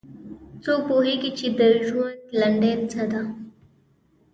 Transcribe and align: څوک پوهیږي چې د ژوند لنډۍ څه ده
څوک 0.63 0.81
پوهیږي 0.87 1.31
چې 1.39 1.47
د 1.59 1.61
ژوند 1.85 2.19
لنډۍ 2.39 2.73
څه 2.91 3.03
ده 3.11 3.21